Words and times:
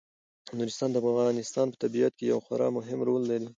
نورستان 0.57 0.89
د 0.91 0.95
افغانستان 1.11 1.65
په 1.69 1.77
طبیعت 1.83 2.13
کې 2.17 2.25
یو 2.31 2.39
خورا 2.45 2.67
مهم 2.77 2.99
رول 3.07 3.23
لري. 3.31 3.47